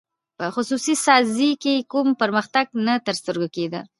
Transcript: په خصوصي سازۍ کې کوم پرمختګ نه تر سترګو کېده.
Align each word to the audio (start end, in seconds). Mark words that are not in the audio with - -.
په 0.37 0.45
خصوصي 0.55 0.95
سازۍ 1.05 1.51
کې 1.63 1.75
کوم 1.91 2.07
پرمختګ 2.21 2.65
نه 2.85 2.93
تر 3.05 3.13
سترګو 3.21 3.47
کېده. 3.55 3.81